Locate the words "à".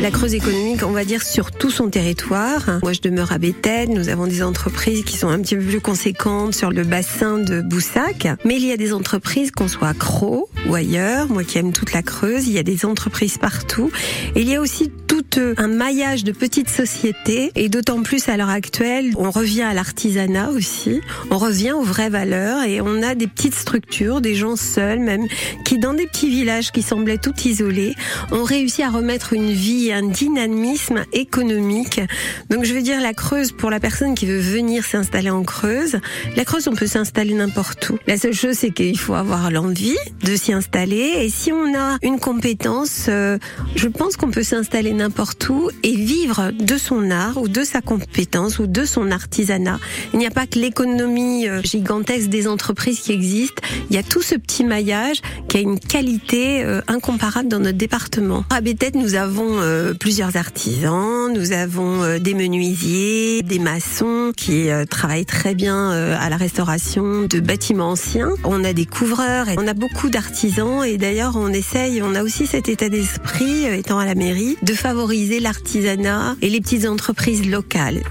3.32-3.38, 9.88-9.94, 18.28-18.36, 19.62-19.74, 28.82-28.90, 58.50-58.60, 65.90-66.28, 73.98-74.06